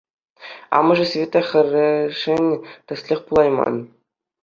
Амӑшӗ 0.77 1.05
Света 1.11 1.41
хӗрӗшӗн 1.47 2.45
тӗслӗх 2.85 3.19
пулайман. 3.25 3.75